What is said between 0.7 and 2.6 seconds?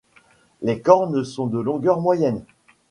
cornes sont de longueur moyenne.